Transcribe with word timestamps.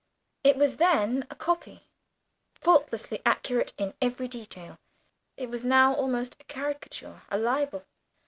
It 0.43 0.55
was 0.57 0.77
then 0.77 1.27
a 1.29 1.35
copy, 1.35 1.85
faultlessly 2.55 3.21
accurate 3.23 3.71
in 3.77 3.93
every 4.01 4.27
detail. 4.27 4.79
It 5.37 5.47
was 5.47 5.63
now 5.63 5.93
almost 5.93 6.37
a 6.39 6.43
caricature, 6.45 7.21
a 7.29 7.37
libel! 7.37 7.85